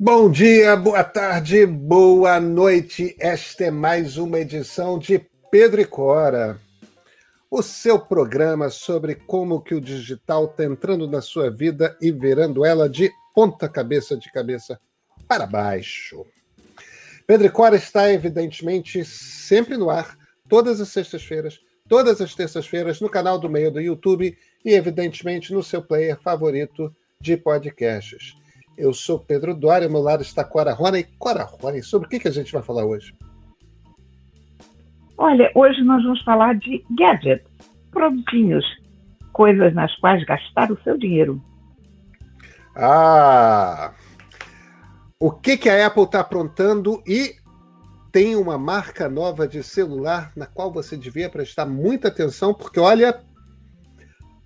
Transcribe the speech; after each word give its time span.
Bom 0.00 0.30
dia, 0.30 0.76
boa 0.76 1.02
tarde, 1.02 1.66
boa 1.66 2.38
noite. 2.38 3.16
Esta 3.18 3.64
é 3.64 3.70
mais 3.72 4.16
uma 4.16 4.38
edição 4.38 4.96
de 4.96 5.20
Pedro 5.50 5.80
e 5.80 5.84
Cora, 5.84 6.56
o 7.50 7.60
seu 7.64 7.98
programa 7.98 8.70
sobre 8.70 9.16
como 9.16 9.60
que 9.60 9.74
o 9.74 9.80
digital 9.80 10.44
está 10.44 10.62
entrando 10.62 11.08
na 11.08 11.20
sua 11.20 11.50
vida 11.50 11.96
e 12.00 12.12
virando 12.12 12.64
ela 12.64 12.88
de 12.88 13.10
ponta 13.34 13.68
cabeça 13.68 14.16
de 14.16 14.30
cabeça 14.30 14.80
para 15.26 15.48
baixo. 15.48 16.24
Pedro 17.26 17.48
e 17.48 17.50
Cora 17.50 17.74
está 17.74 18.08
evidentemente 18.08 19.04
sempre 19.04 19.76
no 19.76 19.90
ar, 19.90 20.16
todas 20.48 20.80
as 20.80 20.90
sextas-feiras, 20.90 21.58
todas 21.88 22.20
as 22.20 22.36
terças-feiras 22.36 23.00
no 23.00 23.10
canal 23.10 23.36
do 23.36 23.50
meio 23.50 23.72
do 23.72 23.80
YouTube 23.80 24.38
e 24.64 24.74
evidentemente 24.74 25.52
no 25.52 25.60
seu 25.60 25.82
player 25.82 26.16
favorito 26.20 26.94
de 27.20 27.36
podcasts. 27.36 28.36
Eu 28.78 28.94
sou 28.94 29.18
Pedro 29.18 29.56
Doria, 29.56 29.88
ao 29.88 29.90
meu 29.90 30.00
lado 30.00 30.22
está 30.22 30.44
Cora 30.44 30.72
Rony. 30.72 31.02
Cora 31.18 31.42
Rony, 31.42 31.82
sobre 31.82 32.06
o 32.06 32.08
que, 32.08 32.20
que 32.20 32.28
a 32.28 32.30
gente 32.30 32.52
vai 32.52 32.62
falar 32.62 32.84
hoje? 32.84 33.12
Olha, 35.16 35.50
hoje 35.52 35.82
nós 35.82 36.00
vamos 36.04 36.22
falar 36.22 36.54
de 36.54 36.84
gadgets, 36.96 37.44
produtinhos, 37.90 38.64
coisas 39.32 39.74
nas 39.74 39.92
quais 39.96 40.24
gastar 40.24 40.70
o 40.70 40.80
seu 40.84 40.96
dinheiro. 40.96 41.42
Ah! 42.76 43.92
O 45.18 45.32
que, 45.32 45.56
que 45.56 45.68
a 45.68 45.84
Apple 45.84 46.04
está 46.04 46.20
aprontando 46.20 47.02
e 47.04 47.34
tem 48.12 48.36
uma 48.36 48.56
marca 48.56 49.08
nova 49.08 49.48
de 49.48 49.60
celular 49.60 50.30
na 50.36 50.46
qual 50.46 50.70
você 50.70 50.96
devia 50.96 51.28
prestar 51.28 51.66
muita 51.66 52.06
atenção, 52.06 52.54
porque 52.54 52.78
olha, 52.78 53.20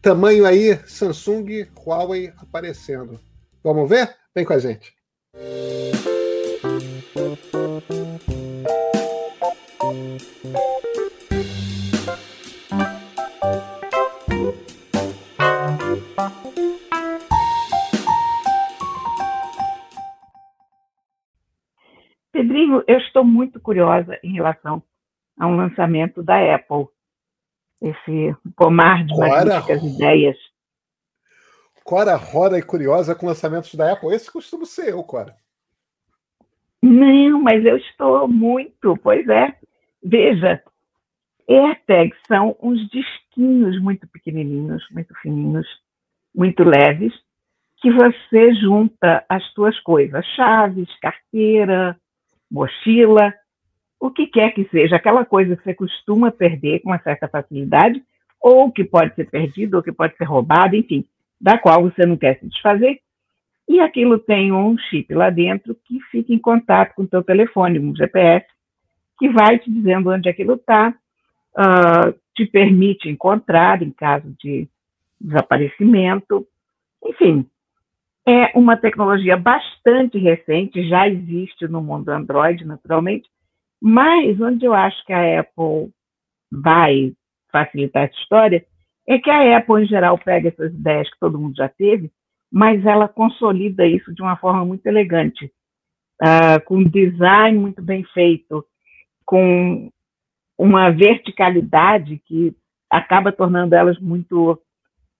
tamanho 0.01 0.47
aí 0.47 0.75
Samsung, 0.87 1.67
Huawei 1.77 2.33
aparecendo. 2.39 3.21
Vamos 3.63 3.91
ver? 3.91 4.22
Vem 4.35 4.47
com 4.47 4.55
a 4.55 4.59
gente. 4.59 4.95
Pedrinho, 22.33 22.83
eu 22.87 22.99
estou 22.99 23.23
muito 23.23 23.61
curiosa 23.61 24.19
em 24.23 24.33
relação 24.33 24.83
a 25.39 25.47
um 25.47 25.57
lançamento 25.57 26.23
da 26.23 26.55
Apple. 26.55 26.87
Esse 27.83 28.35
pomar 28.57 29.05
de 29.05 29.15
magníficas 29.15 29.83
ideias 29.83 30.52
Cora 31.85 32.17
roda 32.17 32.59
e 32.59 32.63
curiosa 32.63 33.15
com 33.15 33.27
lançamentos 33.27 33.75
da 33.75 33.93
Apple. 33.93 34.15
Esse 34.15 34.31
costuma 34.31 34.65
ser 34.65 34.91
eu, 34.91 35.03
Cora. 35.03 35.35
Não, 36.83 37.41
mas 37.41 37.65
eu 37.65 37.77
estou 37.77 38.27
muito, 38.27 38.97
pois 39.03 39.29
é. 39.29 39.55
Veja, 40.03 40.63
AirTags 41.49 42.19
são 42.27 42.57
uns 42.61 42.89
disquinhos 42.89 43.81
muito 43.81 44.07
pequenininhos, 44.09 44.85
muito 44.91 45.15
fininhos, 45.21 45.67
muito 46.35 46.65
leves, 46.65 47.13
que 47.77 47.91
você 47.91 48.55
junta 48.55 49.25
as 49.29 49.45
suas 49.53 49.79
coisas, 49.81 50.25
chaves, 50.35 50.89
carteira, 51.01 51.97
mochila, 52.51 53.33
o 53.99 54.11
que 54.11 54.27
quer 54.27 54.53
que 54.53 54.69
seja, 54.69 54.97
aquela 54.97 55.25
coisa 55.25 55.57
que 55.57 55.63
você 55.63 55.75
costuma 55.75 56.33
perder 56.33 56.81
com 56.81 56.91
uma 56.91 56.99
certa 57.01 57.29
facilidade, 57.29 58.03
ou 58.41 58.73
que 58.73 58.83
pode 58.83 59.15
ser 59.15 59.31
perdido, 59.31 59.77
ou 59.77 59.83
que 59.83 59.93
pode 59.93 60.17
ser 60.17 60.25
roubado, 60.25 60.75
enfim, 60.75 61.07
da 61.43 61.59
qual 61.59 61.83
você 61.83 62.07
não 62.07 62.17
quer 62.17 62.39
se 62.39 62.47
desfazer, 62.47 63.01
e 63.69 63.81
aquilo 63.81 64.19
tem 64.19 64.53
um 64.53 64.79
chip 64.79 65.13
lá 65.13 65.29
dentro 65.29 65.75
que 65.85 66.01
fica 66.11 66.33
em 66.33 66.39
contato 66.39 66.95
com 66.95 67.03
o 67.03 67.09
teu 67.09 67.23
telefone, 67.23 67.81
um 67.81 67.95
GPS, 67.95 68.47
que 69.19 69.29
vai 69.29 69.59
te 69.59 69.71
dizendo 69.71 70.11
onde 70.11 70.29
aquilo 70.29 70.55
está, 70.55 70.95
uh, 71.59 72.15
te 72.35 72.47
permite 72.47 73.09
encontrar 73.09 73.83
em 73.83 73.91
caso 73.91 74.33
de 74.41 74.69
desaparecimento, 75.21 76.47
enfim, 77.05 77.47
é 78.27 78.57
uma 78.57 78.77
tecnologia 78.77 79.37
bastante 79.37 80.19
recente, 80.19 80.89
já 80.89 81.09
existe 81.09 81.67
no 81.67 81.83
mundo 81.83 82.09
Android, 82.11 82.65
naturalmente, 82.65 83.29
mas 83.81 84.41
onde 84.41 84.65
eu 84.65 84.73
acho 84.73 85.05
que 85.05 85.13
a 85.13 85.41
Apple 85.41 85.91
vai 86.51 87.13
facilitar 87.51 88.05
essa 88.05 88.21
história 88.21 88.65
é 89.07 89.19
que 89.19 89.31
a 89.31 89.57
Apple, 89.59 89.83
em 89.83 89.87
geral, 89.87 90.19
pega 90.19 90.49
essas 90.49 90.73
ideias 90.73 91.11
que 91.11 91.19
todo 91.19 91.39
mundo 91.39 91.57
já 91.57 91.69
teve, 91.69 92.11
mas 92.51 92.85
ela 92.85 93.09
consolida 93.09 93.87
isso 93.87 94.15
de 94.15 94.23
uma 94.23 94.37
forma 94.37 94.65
muito 94.65 94.87
elegante, 94.87 95.53
uh, 96.23 96.63
com 96.65 96.77
um 96.79 96.89
design 96.89 97.59
muito 97.59 97.83
bem 97.83 98.05
feito, 98.13 98.65
com 99.25 99.91
uma 100.59 100.91
verticalidade 100.91 102.21
que 102.27 102.55
acaba 102.91 103.33
tornando 103.33 103.75
elas 103.75 103.99
muito 103.99 104.61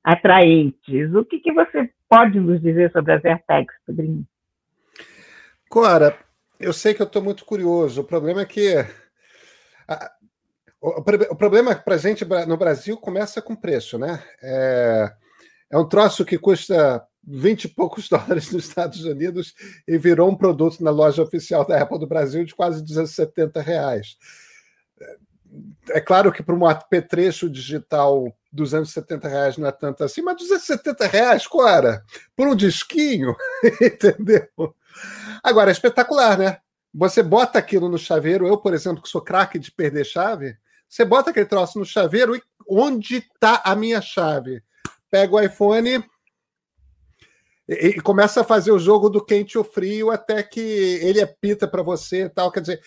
atraentes. 0.05 1.15
O 1.15 1.25
que, 1.25 1.41
que 1.41 1.53
você 1.53 1.91
pode 2.09 2.39
nos 2.39 2.61
dizer 2.61 2.93
sobre 2.93 3.13
as 3.13 3.25
AirTags, 3.25 3.75
Pedrinho? 3.87 4.27
Cora, 5.69 6.17
eu 6.61 6.73
sei 6.73 6.93
que 6.93 7.01
eu 7.01 7.07
estou 7.07 7.23
muito 7.23 7.45
curioso. 7.45 8.03
O 8.03 8.05
problema 8.05 8.43
é 8.43 8.45
que 8.45 8.75
o, 10.83 11.37
problema 11.37 11.77
para 11.77 11.95
a 11.95 11.99
gente 11.99 12.25
no 12.47 12.57
Brasil 12.57 12.97
começa 12.97 13.41
com 13.41 13.55
preço, 13.55 13.97
né? 13.97 14.21
É, 14.43 15.13
é 15.71 15.79
um 15.79 15.89
troço 15.89 16.25
que 16.25 16.37
custa 16.37 17.07
20 17.25 17.65
e 17.65 17.69
poucos 17.69 18.09
dólares 18.11 18.51
nos 18.51 18.67
Estados 18.67 19.05
Unidos 19.05 19.55
e 19.87 19.97
virou 19.97 20.29
um 20.29 20.37
produto 20.37 20.83
na 20.83 20.91
loja 20.91 21.23
oficial 21.23 21.65
da 21.65 21.81
Apple 21.81 22.01
do 22.01 22.07
Brasil 22.07 22.45
de 22.45 22.55
quase 22.55 22.83
270 22.83 23.61
reais. 23.63 24.17
É 25.91 26.01
claro 26.01 26.33
que 26.33 26.43
para 26.43 26.55
um 26.55 26.67
apetrecho 26.67 27.49
digital 27.49 28.35
270 28.53 29.29
reais 29.29 29.57
não 29.57 29.69
é 29.69 29.73
tanto 29.73 30.03
assim, 30.03 30.21
mas 30.21 30.37
270 30.39 31.07
reais, 31.07 31.47
Cora, 31.47 32.03
por 32.35 32.49
um 32.49 32.57
disquinho, 32.57 33.37
entendeu? 33.81 34.49
Agora, 35.43 35.71
é 35.71 35.73
espetacular, 35.73 36.39
né? 36.39 36.59
Você 36.95 37.23
bota 37.23 37.59
aquilo 37.59 37.89
no 37.89 37.99
chaveiro, 37.99 38.47
eu, 38.47 38.59
por 38.59 38.75
exemplo, 38.75 39.03
que 39.03 39.09
sou 39.09 39.21
craque 39.21 39.59
de 39.59 39.71
perder 39.71 40.05
chave, 40.05 40.57
você 40.93 41.07
bota 41.07 41.31
aquele 41.31 41.47
troço 41.47 41.79
no 41.79 41.87
chaveiro 41.87 42.37
e 42.37 42.43
onde 42.69 43.17
está 43.17 43.63
a 43.65 43.75
minha 43.75 44.03
chave? 44.03 44.63
Pega 45.11 45.35
o 45.35 45.41
iPhone 45.41 46.05
e, 47.67 47.73
e, 47.73 48.01
começa 48.03 48.43
a 48.43 48.45
fazer 48.45 48.73
o 48.73 48.79
jogo 48.79 49.09
do 49.09 49.25
quente 49.25 49.57
ou 49.57 49.65
frio 49.65 50.11
até 50.11 50.43
que 50.43 50.61
ele 50.61 51.23
apita 51.23 51.67
para 51.67 51.83
você 51.83 52.25
e 52.25 52.29
tal. 52.29 52.53
Quer 52.53 52.61
dizer, 52.61 52.83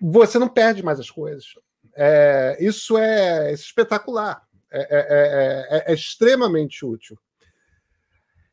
você 0.00 0.38
não 0.38 0.48
perde 0.48 0.82
mais 0.82 0.98
as 0.98 1.10
coisas. 1.10 1.48
É, 1.94 2.56
isso 2.58 2.96
é 2.96 3.52
espetacular. 3.52 4.42
É, 4.70 4.80
é, 4.80 5.86
é, 5.90 5.92
é, 5.92 5.94
extremamente 5.94 6.82
útil. 6.82 7.18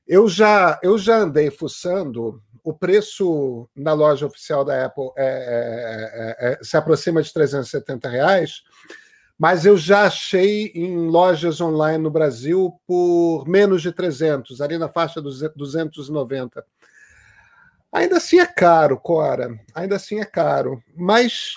Eu 0.06 0.28
já, 0.28 0.78
eu 0.84 0.97
já 0.97 1.16
andei 1.16 1.50
fuçando 1.50 2.44
o 2.64 2.74
preço 2.74 3.70
na 3.75 3.94
loja 3.94 4.25
oficial 4.25 4.64
da 4.64 4.86
Apple 4.86 5.12
é, 5.18 5.25
é, 5.25 6.47
é, 6.50 6.53
é 6.53 6.64
se 6.64 6.78
aproxima 6.78 7.22
de 7.22 7.31
370 7.34 8.09
reais, 8.09 8.64
mas 9.38 9.66
eu 9.66 9.78
já 9.78 10.03
achei 10.03 10.72
em 10.75 11.08
lojas 11.08 11.62
online 11.62 12.03
no 12.03 12.12
Brasil 12.12 12.74
por 12.86 13.47
menos 13.47 13.81
de 13.81 13.92
300, 13.92 14.59
ali 14.59 14.78
na 14.78 14.90
faixa 14.90 15.22
dos 15.22 15.40
290. 15.56 16.66
Ainda 17.92 18.18
assim 18.18 18.40
é 18.40 18.46
caro, 18.46 19.00
Cora, 19.00 19.58
ainda 19.74 19.96
assim 19.96 20.20
é 20.20 20.26
caro, 20.26 20.84
mas 20.96 21.53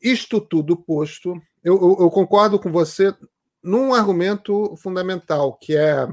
isto 0.00 0.40
tudo 0.40 0.76
posto, 0.76 1.34
eu, 1.62 1.74
eu, 1.74 1.96
eu 2.00 2.10
concordo 2.10 2.58
com 2.58 2.70
você 2.70 3.12
num 3.62 3.92
argumento 3.92 4.76
fundamental, 4.76 5.54
que 5.54 5.76
é, 5.76 6.08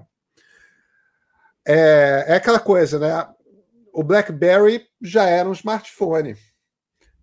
é, 1.67 2.25
é 2.27 2.35
aquela 2.35 2.59
coisa, 2.59 2.99
né? 2.99 3.27
O 3.95 4.03
BlackBerry 4.03 4.85
já 5.01 5.23
era 5.23 5.47
um 5.47 5.53
smartphone. 5.53 6.35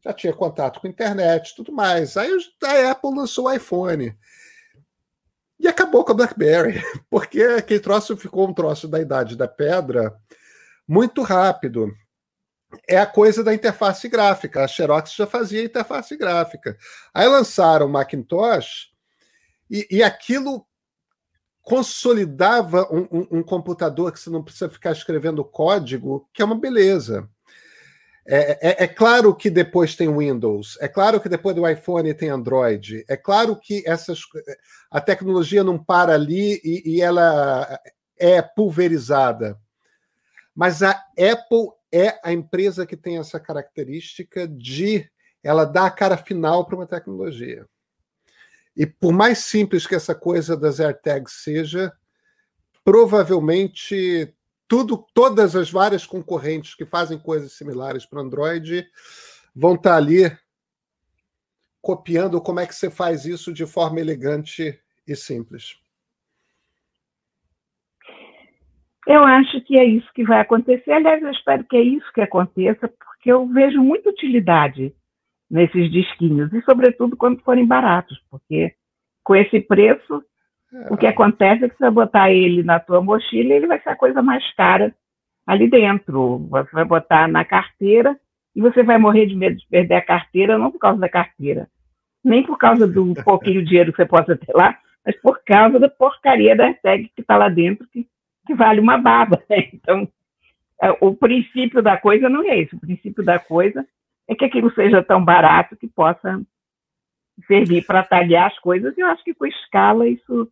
Já 0.02 0.12
tinha 0.12 0.32
contato 0.32 0.80
com 0.80 0.86
a 0.86 0.90
internet 0.90 1.54
tudo 1.54 1.70
mais. 1.70 2.16
Aí 2.16 2.32
a 2.62 2.90
Apple 2.90 3.14
lançou 3.14 3.44
o 3.44 3.52
iPhone. 3.52 4.16
E 5.60 5.68
acabou 5.68 6.02
com 6.02 6.12
a 6.12 6.14
BlackBerry, 6.14 6.82
porque 7.10 7.42
aquele 7.42 7.78
troço 7.78 8.16
ficou 8.16 8.48
um 8.48 8.54
troço 8.54 8.88
da 8.88 8.98
idade 8.98 9.36
da 9.36 9.46
pedra 9.46 10.16
muito 10.88 11.22
rápido. 11.22 11.92
É 12.88 12.96
a 12.96 13.06
coisa 13.06 13.44
da 13.44 13.52
interface 13.52 14.08
gráfica. 14.08 14.64
A 14.64 14.68
Xerox 14.68 15.14
já 15.14 15.26
fazia 15.26 15.62
interface 15.62 16.16
gráfica. 16.16 16.76
Aí 17.12 17.28
lançaram 17.28 17.84
o 17.84 17.88
Macintosh 17.88 18.90
e, 19.70 19.86
e 19.90 20.02
aquilo 20.02 20.66
consolidava 21.62 22.88
um, 22.92 23.06
um, 23.10 23.38
um, 23.38 23.42
computador 23.42 24.12
que 24.12 24.18
você 24.18 24.28
não 24.28 24.42
precisa 24.42 24.68
ficar 24.68 24.92
escrevendo 24.92 25.44
código, 25.44 26.28
que 26.32 26.42
é 26.42 26.44
uma 26.44 26.58
beleza. 26.58 27.28
É, 28.26 28.68
é, 28.68 28.84
é, 28.84 28.86
claro 28.86 29.34
que 29.34 29.50
depois 29.50 29.96
tem 29.96 30.08
Windows, 30.08 30.78
é 30.80 30.86
claro 30.86 31.20
que 31.20 31.28
depois 31.28 31.56
do 31.56 31.68
iPhone 31.68 32.14
tem 32.14 32.28
Android, 32.28 33.04
é 33.08 33.16
claro 33.16 33.56
que 33.56 33.82
essas, 33.84 34.20
a 34.88 35.00
tecnologia 35.00 35.64
não 35.64 35.76
para 35.76 36.14
ali 36.14 36.60
e, 36.62 36.96
e 36.96 37.00
ela 37.00 37.80
é 38.16 38.40
pulverizada. 38.40 39.58
Mas 40.54 40.82
a 40.82 40.90
Apple 40.90 41.70
é 41.90 42.18
a 42.22 42.32
empresa 42.32 42.86
que 42.86 42.96
tem 42.96 43.18
essa 43.18 43.40
característica 43.40 44.46
de 44.46 45.10
ela 45.42 45.64
dar 45.64 45.86
a 45.86 45.90
cara 45.90 46.16
final 46.16 46.64
para 46.64 46.76
uma 46.76 46.86
tecnologia. 46.86 47.66
E 48.76 48.86
por 48.86 49.12
mais 49.12 49.38
simples 49.38 49.86
que 49.86 49.94
essa 49.94 50.14
coisa 50.14 50.56
das 50.56 50.80
AirTags 50.80 51.42
seja, 51.42 51.92
provavelmente 52.84 54.34
tudo, 54.66 55.04
todas 55.12 55.54
as 55.54 55.70
várias 55.70 56.06
concorrentes 56.06 56.74
que 56.74 56.86
fazem 56.86 57.18
coisas 57.18 57.52
similares 57.52 58.06
para 58.06 58.22
Android 58.22 58.86
vão 59.54 59.74
estar 59.74 59.90
tá 59.90 59.96
ali 59.96 60.34
copiando 61.80 62.40
como 62.40 62.60
é 62.60 62.66
que 62.66 62.74
você 62.74 62.90
faz 62.90 63.26
isso 63.26 63.52
de 63.52 63.66
forma 63.66 64.00
elegante 64.00 64.80
e 65.06 65.14
simples. 65.16 65.76
Eu 69.06 69.24
acho 69.24 69.60
que 69.62 69.76
é 69.76 69.84
isso 69.84 70.08
que 70.14 70.24
vai 70.24 70.40
acontecer. 70.40 70.92
Aliás, 70.92 71.20
eu 71.20 71.30
espero 71.30 71.64
que 71.64 71.76
é 71.76 71.82
isso 71.82 72.10
que 72.14 72.20
aconteça, 72.20 72.88
porque 72.88 73.32
eu 73.32 73.46
vejo 73.48 73.82
muita 73.82 74.10
utilidade 74.10 74.94
nesses 75.52 75.92
disquinhos, 75.92 76.50
e 76.54 76.62
sobretudo 76.62 77.14
quando 77.14 77.42
forem 77.42 77.66
baratos, 77.66 78.18
porque 78.30 78.72
com 79.22 79.36
esse 79.36 79.60
preço, 79.60 80.24
é. 80.72 80.92
o 80.92 80.96
que 80.96 81.06
acontece 81.06 81.66
é 81.66 81.68
que 81.68 81.76
você 81.76 81.84
vai 81.84 81.90
botar 81.90 82.30
ele 82.30 82.62
na 82.62 82.80
tua 82.80 83.02
mochila, 83.02 83.52
ele 83.52 83.66
vai 83.66 83.78
ser 83.82 83.90
a 83.90 83.96
coisa 83.96 84.22
mais 84.22 84.42
cara 84.54 84.94
ali 85.46 85.68
dentro. 85.68 86.38
Você 86.48 86.70
vai 86.72 86.86
botar 86.86 87.28
na 87.28 87.44
carteira 87.44 88.18
e 88.56 88.62
você 88.62 88.82
vai 88.82 88.96
morrer 88.96 89.26
de 89.26 89.36
medo 89.36 89.56
de 89.56 89.66
perder 89.68 89.96
a 89.96 90.04
carteira, 90.04 90.56
não 90.56 90.70
por 90.70 90.78
causa 90.78 90.98
da 90.98 91.08
carteira, 91.08 91.68
nem 92.24 92.42
por 92.42 92.56
causa 92.56 92.86
do 92.86 93.12
pouquinho 93.22 93.62
dinheiro 93.62 93.92
que 93.92 93.98
você 93.98 94.06
possa 94.06 94.34
ter 94.34 94.54
lá, 94.54 94.78
mas 95.04 95.14
por 95.20 95.38
causa 95.44 95.78
da 95.78 95.88
porcaria 95.88 96.56
da 96.56 96.72
tag 96.72 97.10
que 97.14 97.20
está 97.20 97.36
lá 97.36 97.50
dentro, 97.50 97.86
que, 97.92 98.06
que, 98.46 98.54
vale 98.54 98.80
uma 98.80 98.96
baba. 98.96 99.42
Né? 99.50 99.68
Então, 99.74 100.08
é, 100.82 100.96
o 100.98 101.14
princípio 101.14 101.82
da 101.82 101.98
coisa 101.98 102.30
não 102.30 102.42
é 102.42 102.58
esse. 102.58 102.74
O 102.74 102.80
princípio 102.80 103.22
da 103.22 103.38
coisa 103.38 103.86
é 104.32 104.36
que 104.36 104.44
aquilo 104.44 104.72
seja 104.74 105.02
tão 105.02 105.24
barato 105.24 105.76
que 105.76 105.88
possa 105.88 106.40
servir 107.46 107.84
para 107.84 108.02
talhar 108.02 108.48
as 108.48 108.58
coisas. 108.58 108.96
E 108.96 109.00
eu 109.00 109.06
acho 109.06 109.22
que 109.24 109.34
com 109.34 109.46
escala 109.46 110.06
isso, 110.08 110.50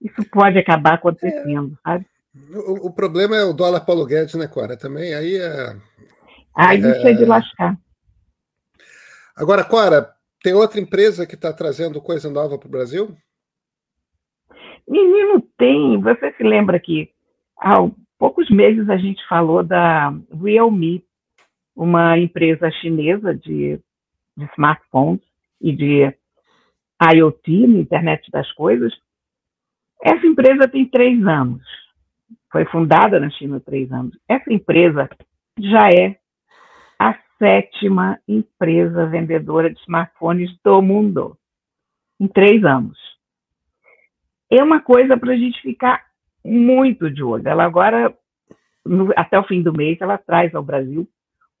isso 0.00 0.24
pode 0.30 0.58
acabar 0.58 0.94
acontecendo, 0.94 1.76
é. 1.86 1.90
sabe? 1.90 2.06
O, 2.52 2.88
o, 2.88 2.92
problema 2.92 3.36
é 3.36 3.44
o 3.44 3.52
dólar 3.52 3.80
Paulo 3.80 4.06
Guedes, 4.06 4.34
né, 4.34 4.46
Cora? 4.46 4.76
Também 4.76 5.14
aí 5.14 5.36
é. 5.36 5.76
Aí 6.54 6.82
é... 6.82 6.90
isso 6.90 7.08
é 7.08 7.12
de 7.12 7.24
lascar. 7.24 7.76
Agora, 9.36 9.64
Cora, 9.64 10.12
tem 10.42 10.52
outra 10.52 10.80
empresa 10.80 11.26
que 11.26 11.34
está 11.34 11.52
trazendo 11.52 12.00
coisa 12.00 12.30
nova 12.30 12.58
para 12.58 12.68
o 12.68 12.70
Brasil? 12.70 13.16
Menino, 14.86 15.42
tem. 15.56 16.00
Você 16.00 16.32
se 16.32 16.42
lembra 16.42 16.78
que 16.78 17.10
há 17.58 17.76
poucos 18.18 18.50
meses 18.50 18.88
a 18.88 18.96
gente 18.96 19.26
falou 19.28 19.62
da 19.62 20.12
Realme, 20.42 21.04
uma 21.78 22.18
empresa 22.18 22.68
chinesa 22.72 23.32
de, 23.32 23.80
de 24.36 24.44
smartphones 24.54 25.22
e 25.60 25.70
de 25.72 26.12
IoT, 27.00 27.52
internet 27.52 28.28
das 28.32 28.50
coisas. 28.54 28.92
Essa 30.02 30.26
empresa 30.26 30.66
tem 30.66 30.84
três 30.86 31.24
anos. 31.24 31.62
Foi 32.50 32.64
fundada 32.64 33.20
na 33.20 33.30
China 33.30 33.58
há 33.58 33.60
três 33.60 33.92
anos. 33.92 34.18
Essa 34.28 34.52
empresa 34.52 35.08
já 35.56 35.88
é 35.88 36.18
a 36.98 37.16
sétima 37.38 38.18
empresa 38.26 39.06
vendedora 39.06 39.72
de 39.72 39.78
smartphones 39.82 40.50
do 40.64 40.82
mundo 40.82 41.38
em 42.18 42.26
três 42.26 42.64
anos. 42.64 42.98
É 44.50 44.60
uma 44.64 44.80
coisa 44.80 45.16
para 45.16 45.32
a 45.32 45.36
gente 45.36 45.62
ficar 45.62 46.04
muito 46.44 47.08
de 47.08 47.22
olho. 47.22 47.46
Ela 47.46 47.62
agora, 47.62 48.12
no, 48.84 49.12
até 49.14 49.38
o 49.38 49.44
fim 49.44 49.62
do 49.62 49.72
mês, 49.72 50.00
ela 50.00 50.18
traz 50.18 50.52
ao 50.56 50.62
Brasil 50.62 51.08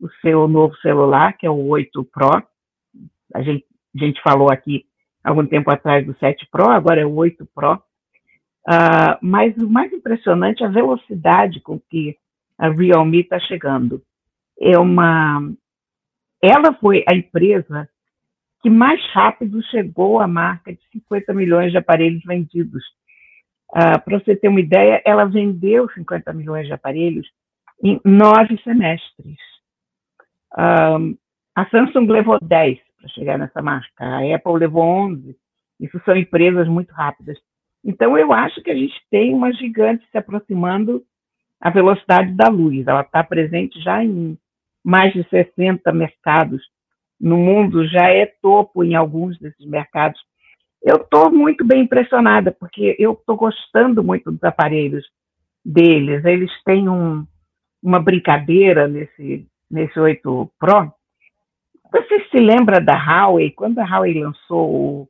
o 0.00 0.08
seu 0.20 0.46
novo 0.48 0.74
celular, 0.76 1.36
que 1.36 1.46
é 1.46 1.50
o 1.50 1.66
8 1.66 2.04
Pro. 2.04 2.42
A 3.34 3.42
gente, 3.42 3.64
a 3.94 4.04
gente 4.04 4.22
falou 4.22 4.50
aqui 4.50 4.84
algum 5.22 5.46
tempo 5.46 5.70
atrás 5.70 6.06
do 6.06 6.16
7 6.18 6.46
Pro, 6.50 6.70
agora 6.70 7.00
é 7.00 7.06
o 7.06 7.14
8 7.14 7.46
Pro. 7.54 7.74
Uh, 8.68 9.16
mas 9.22 9.56
o 9.56 9.68
mais 9.68 9.92
impressionante 9.92 10.62
é 10.62 10.66
a 10.66 10.70
velocidade 10.70 11.60
com 11.60 11.80
que 11.80 12.16
a 12.58 12.68
Realme 12.68 13.20
está 13.20 13.38
chegando. 13.40 14.02
É 14.60 14.78
uma 14.78 15.40
ela 16.42 16.72
foi 16.74 17.04
a 17.08 17.14
empresa 17.14 17.88
que 18.62 18.70
mais 18.70 19.00
rápido 19.12 19.62
chegou 19.64 20.20
à 20.20 20.26
marca 20.26 20.72
de 20.72 20.80
50 20.92 21.32
milhões 21.32 21.70
de 21.70 21.78
aparelhos 21.78 22.22
vendidos. 22.24 22.82
Uh, 23.70 24.02
Para 24.04 24.18
você 24.18 24.36
ter 24.36 24.48
uma 24.48 24.60
ideia, 24.60 25.02
ela 25.04 25.24
vendeu 25.24 25.88
50 25.90 26.32
milhões 26.32 26.66
de 26.66 26.72
aparelhos 26.72 27.26
em 27.82 28.00
nove 28.04 28.60
semestres. 28.62 29.38
Um, 30.56 31.16
a 31.54 31.66
Samsung 31.70 32.06
levou 32.06 32.38
10 32.40 32.78
para 32.98 33.08
chegar 33.10 33.38
nessa 33.38 33.60
marca, 33.60 34.04
a 34.04 34.34
Apple 34.34 34.58
levou 34.58 34.82
11. 34.82 35.36
Isso 35.80 36.00
são 36.04 36.16
empresas 36.16 36.66
muito 36.68 36.92
rápidas. 36.92 37.38
Então, 37.84 38.18
eu 38.18 38.32
acho 38.32 38.62
que 38.62 38.70
a 38.70 38.74
gente 38.74 38.94
tem 39.10 39.34
uma 39.34 39.52
gigante 39.52 40.04
se 40.10 40.18
aproximando 40.18 41.02
à 41.60 41.70
velocidade 41.70 42.32
da 42.32 42.48
luz. 42.48 42.86
Ela 42.86 43.02
está 43.02 43.22
presente 43.22 43.80
já 43.80 44.02
em 44.04 44.36
mais 44.84 45.12
de 45.12 45.22
60 45.28 45.92
mercados 45.92 46.62
no 47.20 47.36
mundo, 47.36 47.86
já 47.88 48.08
é 48.10 48.26
topo 48.26 48.84
em 48.84 48.94
alguns 48.94 49.38
desses 49.38 49.66
mercados. 49.66 50.20
Eu 50.82 50.96
estou 50.96 51.30
muito 51.30 51.64
bem 51.64 51.82
impressionada, 51.82 52.52
porque 52.52 52.96
eu 52.98 53.12
estou 53.12 53.36
gostando 53.36 54.02
muito 54.02 54.30
dos 54.30 54.42
aparelhos 54.44 55.04
deles. 55.64 56.24
Eles 56.24 56.50
têm 56.64 56.88
um, 56.88 57.26
uma 57.82 58.00
brincadeira 58.00 58.86
nesse, 58.86 59.46
nesse 59.70 59.98
8 59.98 60.50
Pro. 60.58 60.92
Você 61.90 62.28
se 62.30 62.38
lembra 62.38 62.80
da 62.80 62.94
Huawei? 62.94 63.50
Quando 63.50 63.78
a 63.78 63.84
Huawei 63.84 64.20
lançou, 64.20 65.08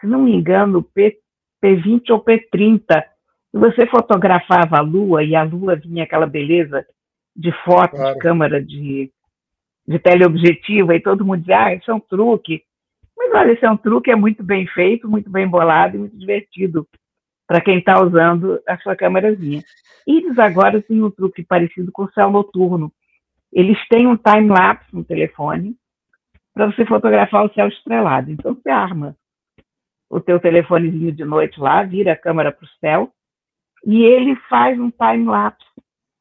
se 0.00 0.06
não 0.06 0.22
me 0.22 0.34
engano, 0.34 0.78
o 0.78 0.82
P, 0.82 1.18
P20 1.62 2.10
ou 2.10 2.24
P30, 2.24 3.04
você 3.52 3.86
fotografava 3.86 4.78
a 4.78 4.82
Lua 4.82 5.22
e 5.22 5.34
a 5.34 5.42
Lua 5.42 5.76
vinha 5.76 6.04
aquela 6.04 6.26
beleza 6.26 6.86
de 7.34 7.52
foto 7.64 7.96
claro. 7.96 8.14
de 8.14 8.20
câmera 8.20 8.62
de, 8.62 9.10
de 9.86 9.98
teleobjetiva 9.98 10.94
e 10.94 11.00
todo 11.00 11.24
mundo 11.24 11.40
dizia, 11.40 11.64
ah, 11.64 11.74
isso 11.74 11.90
é 11.90 11.94
um 11.94 12.00
truque. 12.00 12.62
Mas 13.16 13.32
olha, 13.34 13.52
esse 13.52 13.64
é 13.64 13.70
um 13.70 13.76
truque, 13.76 14.10
é 14.10 14.16
muito 14.16 14.42
bem 14.42 14.66
feito, 14.66 15.08
muito 15.08 15.30
bem 15.30 15.46
bolado 15.46 15.96
e 15.96 15.98
muito 15.98 16.16
divertido 16.16 16.86
para 17.46 17.60
quem 17.60 17.78
está 17.78 18.02
usando 18.02 18.60
a 18.66 18.76
sua 18.78 18.96
câmerazinha. 18.96 19.62
Eles 20.06 20.38
agora 20.38 20.82
têm 20.82 21.02
um 21.02 21.10
truque 21.10 21.44
parecido 21.44 21.90
com 21.92 22.04
o 22.04 22.12
céu 22.12 22.30
noturno. 22.30 22.92
Eles 23.56 23.78
têm 23.88 24.06
um 24.06 24.18
time-lapse 24.18 24.94
no 24.94 25.02
telefone 25.02 25.74
para 26.52 26.66
você 26.66 26.84
fotografar 26.84 27.46
o 27.46 27.54
céu 27.54 27.68
estrelado. 27.68 28.30
Então, 28.30 28.54
você 28.54 28.68
arma 28.68 29.16
o 30.10 30.20
teu 30.20 30.38
telefonezinho 30.38 31.10
de 31.10 31.24
noite 31.24 31.58
lá, 31.58 31.82
vira 31.82 32.12
a 32.12 32.16
câmera 32.16 32.52
para 32.52 32.66
o 32.66 32.68
céu 32.78 33.10
e 33.82 34.04
ele 34.04 34.36
faz 34.50 34.78
um 34.78 34.90
time-lapse 34.90 35.64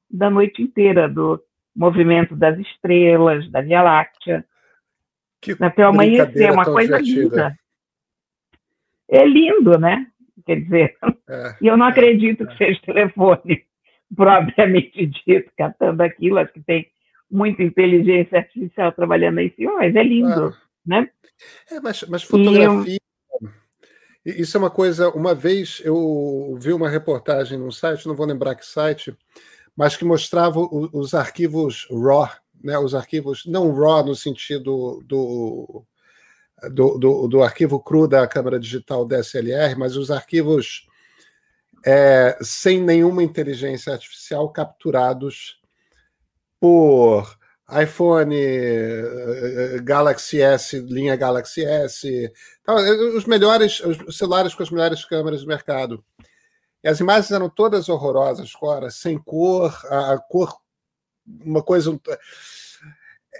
da 0.09 0.29
noite 0.29 0.61
inteira, 0.61 1.09
do 1.09 1.43
movimento 1.75 2.37
das 2.37 2.57
estrelas, 2.57 3.51
da 3.51 3.59
Via 3.59 3.81
Láctea, 3.81 4.45
que 5.41 5.51
até 5.59 5.85
o 5.85 5.89
amanhecer, 5.89 6.53
uma 6.53 6.63
coisa 6.63 7.03
divertida. 7.03 7.35
linda. 7.35 7.59
É 9.09 9.25
lindo, 9.25 9.77
né? 9.77 10.07
Quer 10.45 10.61
dizer, 10.61 10.97
é, 11.27 11.57
e 11.61 11.67
eu 11.67 11.75
não 11.75 11.85
acredito 11.85 12.43
é, 12.43 12.47
que 12.47 12.57
seja 12.57 12.79
telefone 12.81 13.65
propriamente 14.15 15.05
dito, 15.05 15.51
catando 15.57 16.01
aquilo, 16.01 16.37
acho 16.37 16.53
que 16.53 16.63
tem 16.63 16.94
muita 17.29 17.63
inteligência 17.63 18.39
artificial 18.39 18.91
trabalhando 18.91 19.39
em 19.39 19.53
cima, 19.55 19.73
mas 19.75 19.95
é 19.95 20.03
lindo, 20.03 20.55
né? 20.85 21.09
É, 21.69 21.79
mas, 21.79 22.03
mas 22.07 22.23
fotografia. 22.23 22.97
E, 24.25 24.41
isso 24.41 24.57
é 24.57 24.59
uma 24.59 24.71
coisa. 24.71 25.09
Uma 25.09 25.35
vez 25.35 25.81
eu 25.83 26.57
vi 26.59 26.73
uma 26.73 26.89
reportagem 26.89 27.59
num 27.59 27.71
site, 27.71 28.07
não 28.07 28.15
vou 28.15 28.25
lembrar 28.25 28.55
que 28.55 28.65
site, 28.65 29.15
mas 29.75 29.95
que 29.95 30.05
mostrava 30.05 30.59
os 30.59 31.13
arquivos 31.13 31.87
RAW, 31.91 32.29
né, 32.63 32.77
os 32.79 32.95
arquivos, 32.95 33.45
não 33.45 33.71
RAW 33.71 34.05
no 34.05 34.15
sentido 34.15 35.03
do, 35.05 35.85
do, 36.69 36.97
do, 36.97 37.27
do 37.27 37.43
arquivo 37.43 37.79
cru 37.79 38.07
da 38.07 38.27
câmera 38.27 38.59
digital 38.59 39.05
DSLR, 39.05 39.75
mas 39.77 39.95
os 39.95 40.09
arquivos 40.09 40.87
é, 41.85 42.35
sem 42.41 42.81
nenhuma 42.81 43.21
inteligência 43.21 43.93
artificial 43.93 44.49
capturados 44.49 45.59
por 46.65 47.37
iPhone, 47.79 48.35
eh, 48.35 49.79
Galaxy 49.83 50.41
S, 50.41 50.79
linha 50.79 51.15
Galaxy 51.15 51.63
S, 51.63 52.33
os 53.15 53.25
melhores, 53.25 53.79
os 53.81 54.17
celulares 54.17 54.55
com 54.55 54.63
as 54.63 54.71
melhores 54.71 55.05
câmeras 55.05 55.41
do 55.41 55.47
mercado. 55.47 56.03
E 56.83 56.87
as 56.87 56.99
imagens 56.99 57.29
eram 57.29 57.49
todas 57.49 57.87
horrorosas, 57.87 58.51
Cora, 58.53 58.89
sem 58.89 59.19
cor, 59.19 59.79
a 59.91 60.17
cor, 60.17 60.57
uma 61.43 61.61
coisa. 61.61 61.99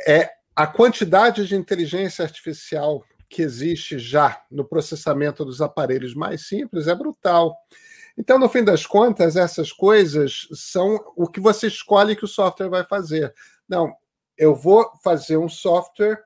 É, 0.05 0.29
a 0.55 0.67
quantidade 0.67 1.48
de 1.48 1.55
inteligência 1.55 2.24
artificial 2.24 3.03
que 3.27 3.41
existe 3.41 3.98
já 3.98 4.39
no 4.51 4.63
processamento 4.63 5.44
dos 5.44 5.62
aparelhos 5.62 6.13
mais 6.13 6.48
simples 6.48 6.88
é 6.88 6.94
brutal. 6.94 7.55
Então, 8.17 8.39
no 8.39 8.48
fim 8.48 8.63
das 8.63 8.86
contas, 8.86 9.36
essas 9.36 9.72
coisas 9.72 10.48
são 10.53 10.98
o 11.15 11.27
que 11.27 11.39
você 11.39 11.67
escolhe 11.67 12.15
que 12.15 12.24
o 12.24 12.29
software 12.29 12.69
vai 12.69 12.84
fazer. 12.86 13.34
Não, 13.67 13.93
eu 14.38 14.55
vou 14.55 14.89
fazer 15.03 15.38
um 15.38 15.50
software 15.50 16.24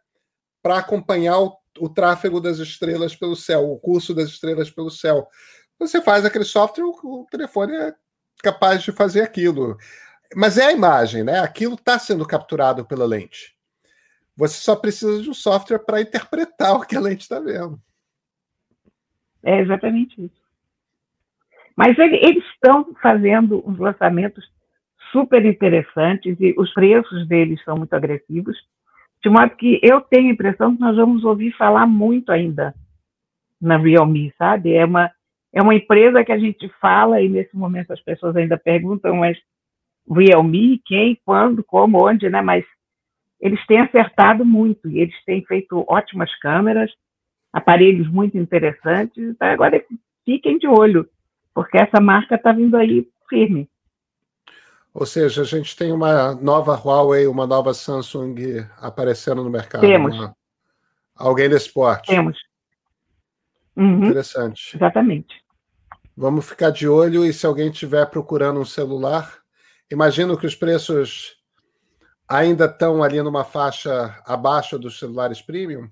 para 0.62 0.78
acompanhar 0.78 1.40
o, 1.40 1.58
o, 1.80 1.90
tráfego 1.90 2.40
das 2.40 2.60
estrelas 2.60 3.16
pelo 3.16 3.36
céu, 3.36 3.72
o 3.72 3.80
curso 3.80 4.14
das 4.14 4.30
estrelas 4.30 4.70
pelo 4.70 4.92
céu. 4.92 5.28
Você 5.80 6.02
faz 6.02 6.26
aquele 6.26 6.46
software, 6.46 6.84
o, 6.84 7.22
o 7.22 7.26
telefone 7.32 7.76
é 7.76 7.94
capaz 8.44 8.84
de 8.84 8.92
fazer 8.92 9.22
aquilo. 9.22 9.78
Mas 10.36 10.58
é 10.58 10.66
a 10.66 10.72
imagem, 10.72 11.24
né? 11.24 11.40
Aquilo 11.40 11.74
está 11.74 11.98
sendo 11.98 12.26
capturado 12.26 12.86
pela 12.86 13.06
lente. 13.06 13.58
Você 14.36 14.56
só 14.56 14.76
precisa 14.76 15.22
de 15.22 15.30
um 15.30 15.34
software 15.34 15.80
para 15.80 16.02
interpretar 16.02 16.76
o 16.78 16.86
que 16.86 16.96
a 16.96 17.00
lente 17.00 17.22
está 17.22 17.40
vendo. 17.40 17.82
É 19.44 19.62
exatamente 19.62 20.24
isso. 20.24 20.39
Mas 21.80 21.98
eles 21.98 22.44
estão 22.56 22.94
fazendo 23.02 23.64
uns 23.66 23.80
lançamentos 23.80 24.44
super 25.14 25.46
interessantes 25.46 26.36
e 26.38 26.54
os 26.58 26.74
preços 26.74 27.26
deles 27.26 27.64
são 27.64 27.78
muito 27.78 27.94
agressivos, 27.94 28.58
de 29.24 29.30
modo 29.30 29.56
que 29.56 29.80
eu 29.82 30.02
tenho 30.02 30.28
a 30.28 30.34
impressão 30.34 30.76
que 30.76 30.82
nós 30.82 30.98
vamos 30.98 31.24
ouvir 31.24 31.56
falar 31.56 31.88
muito 31.88 32.34
ainda 32.34 32.76
na 33.62 33.78
Realme, 33.78 34.34
sabe? 34.38 34.74
É 34.74 34.84
uma, 34.84 35.10
é 35.54 35.62
uma 35.62 35.74
empresa 35.74 36.22
que 36.22 36.34
a 36.34 36.38
gente 36.38 36.70
fala 36.82 37.22
e 37.22 37.30
nesse 37.30 37.56
momento 37.56 37.94
as 37.94 38.02
pessoas 38.02 38.36
ainda 38.36 38.58
perguntam, 38.58 39.16
mas 39.16 39.38
Realme, 40.06 40.82
quem, 40.86 41.18
quando, 41.24 41.64
como, 41.64 42.06
onde, 42.06 42.30
né? 42.30 42.42
Mas 42.42 42.66
eles 43.40 43.66
têm 43.68 43.80
acertado 43.80 44.44
muito 44.44 44.90
e 44.90 45.00
eles 45.00 45.16
têm 45.24 45.46
feito 45.46 45.86
ótimas 45.88 46.30
câmeras, 46.40 46.92
aparelhos 47.54 48.10
muito 48.12 48.38
interessantes. 48.38 49.18
Então, 49.18 49.48
agora 49.48 49.82
fiquem 50.26 50.58
de 50.58 50.68
olho, 50.68 51.08
porque 51.60 51.78
essa 51.78 52.00
marca 52.00 52.36
está 52.36 52.54
vindo 52.54 52.78
aí 52.78 53.06
firme. 53.28 53.70
Ou 54.94 55.06
seja, 55.06 55.42
a 55.42 55.46
gente 55.46 55.76
tem 55.76 55.92
uma 55.92 56.34
nova 56.34 56.74
Huawei, 56.74 57.28
uma 57.28 57.46
nova 57.46 57.74
Samsung 57.74 58.66
aparecendo 58.78 59.44
no 59.44 59.50
mercado. 59.50 59.82
Temos. 59.82 60.16
Uma... 60.16 60.34
Alguém 61.14 61.50
desse 61.50 61.70
porte. 61.74 62.08
Temos. 62.08 62.40
Uhum. 63.76 64.06
Interessante. 64.06 64.78
Exatamente. 64.78 65.44
Vamos 66.16 66.48
ficar 66.48 66.70
de 66.70 66.88
olho 66.88 67.26
e 67.26 67.34
se 67.34 67.46
alguém 67.46 67.68
estiver 67.68 68.06
procurando 68.06 68.62
um 68.62 68.66
celular, 68.66 69.40
imagino 69.92 70.38
que 70.38 70.48
os 70.48 70.56
preços 70.56 71.36
ainda 72.26 72.68
estão 72.68 73.04
ali 73.04 73.22
numa 73.22 73.44
faixa 73.44 74.18
abaixo 74.26 74.80
dos 74.80 74.98
celulares 74.98 75.42
premium? 75.42 75.90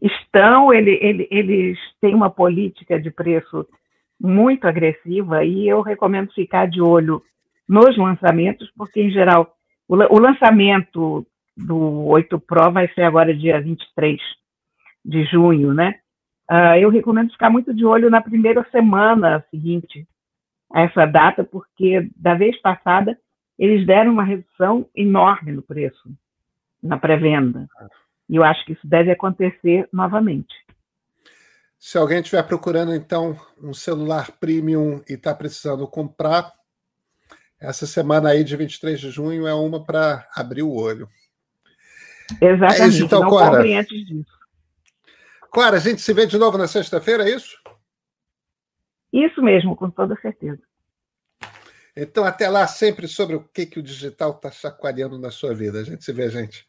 Estão, 0.00 0.72
ele, 0.72 0.98
ele, 1.00 1.28
eles 1.30 1.78
têm 2.00 2.14
uma 2.14 2.30
política 2.30 3.00
de 3.00 3.10
preço 3.10 3.66
muito 4.20 4.66
agressiva 4.66 5.44
e 5.44 5.68
eu 5.68 5.80
recomendo 5.80 6.32
ficar 6.32 6.66
de 6.66 6.80
olho 6.80 7.22
nos 7.68 7.96
lançamentos, 7.96 8.70
porque, 8.76 9.00
em 9.00 9.10
geral, 9.10 9.54
o, 9.88 9.94
o 9.94 10.18
lançamento 10.18 11.26
do 11.56 12.06
8 12.06 12.38
Pro 12.40 12.72
vai 12.72 12.88
ser 12.94 13.02
agora 13.02 13.34
dia 13.34 13.60
23 13.60 14.20
de 15.04 15.24
junho, 15.24 15.74
né? 15.74 15.96
Uh, 16.50 16.78
eu 16.80 16.88
recomendo 16.88 17.30
ficar 17.32 17.50
muito 17.50 17.74
de 17.74 17.84
olho 17.84 18.08
na 18.08 18.22
primeira 18.22 18.66
semana 18.70 19.44
seguinte 19.50 20.06
a 20.72 20.82
essa 20.82 21.04
data, 21.06 21.44
porque 21.44 22.08
da 22.16 22.34
vez 22.34 22.58
passada 22.60 23.18
eles 23.58 23.86
deram 23.86 24.12
uma 24.12 24.24
redução 24.24 24.86
enorme 24.94 25.52
no 25.52 25.62
preço, 25.62 26.10
na 26.82 26.96
pré-venda. 26.96 27.66
E 28.28 28.36
eu 28.36 28.44
acho 28.44 28.64
que 28.64 28.72
isso 28.72 28.86
deve 28.86 29.10
acontecer 29.10 29.88
novamente. 29.92 30.54
Se 31.78 31.96
alguém 31.96 32.18
estiver 32.18 32.42
procurando, 32.42 32.94
então, 32.94 33.38
um 33.62 33.72
celular 33.72 34.32
premium 34.32 35.00
e 35.08 35.14
está 35.14 35.34
precisando 35.34 35.86
comprar, 35.86 36.52
essa 37.60 37.86
semana 37.86 38.30
aí 38.30 38.44
de 38.44 38.56
23 38.56 39.00
de 39.00 39.10
junho 39.10 39.46
é 39.46 39.54
uma 39.54 39.84
para 39.84 40.28
abrir 40.34 40.62
o 40.62 40.72
olho. 40.72 41.08
Exatamente. 42.40 42.82
É 42.82 42.86
isso, 42.88 43.04
então, 43.04 43.20
Não 43.22 43.30
Cora. 43.30 43.60
antes 43.60 44.06
disso. 44.06 44.38
Cora, 45.50 45.76
a 45.76 45.80
gente 45.80 46.00
se 46.00 46.12
vê 46.12 46.26
de 46.26 46.36
novo 46.36 46.58
na 46.58 46.66
sexta-feira, 46.66 47.28
é 47.28 47.34
isso? 47.34 47.56
Isso 49.12 49.42
mesmo, 49.42 49.74
com 49.74 49.90
toda 49.90 50.14
certeza. 50.20 50.60
Então, 51.96 52.24
até 52.24 52.48
lá, 52.48 52.66
sempre 52.66 53.08
sobre 53.08 53.34
o 53.34 53.40
que, 53.40 53.66
que 53.66 53.80
o 53.80 53.82
digital 53.82 54.32
está 54.32 54.50
chacoalhando 54.50 55.18
na 55.18 55.30
sua 55.30 55.54
vida. 55.54 55.80
A 55.80 55.84
gente 55.84 56.04
se 56.04 56.12
vê, 56.12 56.28
gente. 56.28 56.68